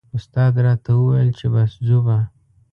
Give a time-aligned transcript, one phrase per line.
[0.17, 2.17] استاد راته و ویل چې بس ځو به.